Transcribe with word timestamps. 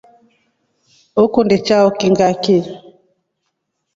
Ukundi 1.23 1.55
chao 1.65 1.87
kii 1.97 2.11
ngachi. 2.13 2.57